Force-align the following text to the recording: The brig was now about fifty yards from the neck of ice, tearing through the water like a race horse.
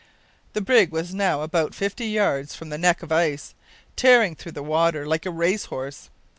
The 0.53 0.61
brig 0.61 0.91
was 0.91 1.13
now 1.13 1.43
about 1.43 1.75
fifty 1.75 2.07
yards 2.07 2.55
from 2.55 2.69
the 2.69 2.79
neck 2.79 3.03
of 3.03 3.11
ice, 3.11 3.53
tearing 3.95 4.35
through 4.35 4.53
the 4.53 4.63
water 4.63 5.05
like 5.05 5.27
a 5.27 5.29
race 5.29 5.65
horse. 5.65 6.09